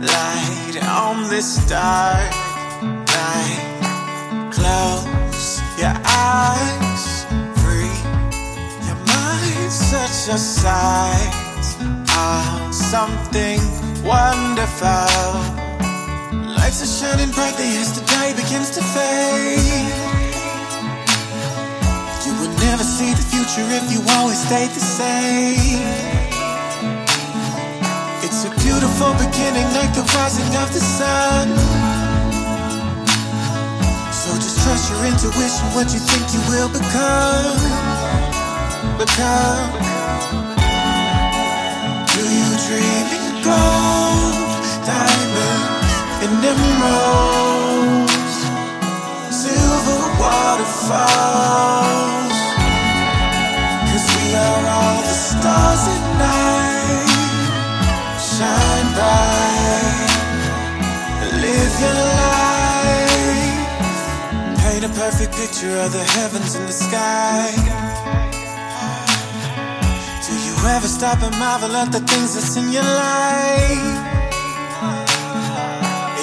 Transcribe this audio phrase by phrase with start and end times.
[0.00, 0.50] bright.
[0.70, 2.30] Starlight on this dark
[2.82, 4.50] night.
[4.52, 7.24] Close your eyes,
[7.62, 7.96] free
[8.86, 11.66] your mind, such a sight
[12.16, 13.60] of something
[14.04, 14.88] wonderful.
[16.56, 19.58] Lights are shining brightly as the day begins to fade.
[22.26, 26.19] You will never see the future if you always stay the same.
[28.80, 31.48] Beautiful beginning, like the rising of the sun.
[34.10, 37.60] So just trust your intuition, what you think you will become.
[38.96, 39.72] Become.
[42.08, 43.09] Do you dream
[58.40, 60.12] Shine bright,
[61.44, 63.68] live your life.
[64.62, 67.52] Paint a perfect picture of the heavens and the sky.
[70.24, 73.98] Do you ever stop and marvel at the things that's in your life?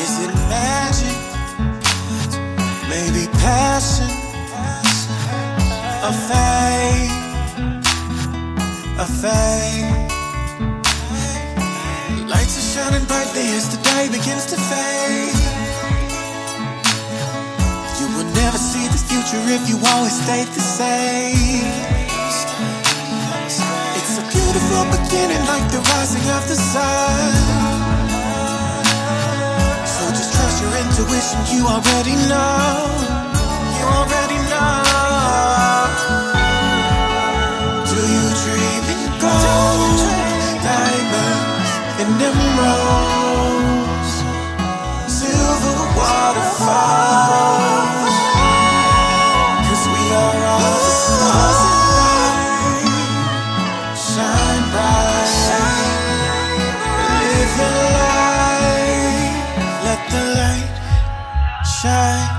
[0.01, 1.19] Is it magic?
[2.89, 4.09] Maybe passion?
[6.01, 7.13] A fate?
[8.97, 10.06] A fate?
[12.78, 15.33] Shining brightly as the day begins to fade.
[17.97, 21.66] You will never see the future if you always stay the same.
[23.97, 27.34] It's a beautiful beginning, like the rising of the sun.
[29.90, 33.26] So just trust your intuition, you already know.
[59.88, 60.78] Let the light
[61.66, 62.29] shine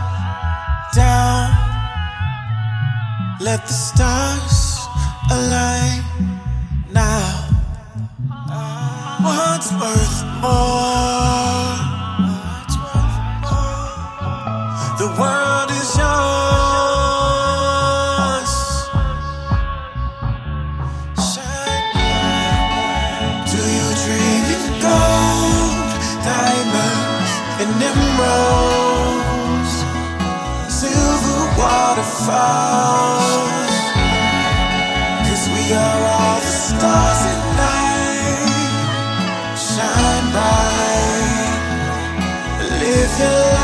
[0.94, 1.50] down.
[3.40, 4.78] Let the stars
[5.30, 6.27] align
[9.58, 11.74] What's worth more?
[14.98, 15.47] The world
[43.00, 43.57] If you.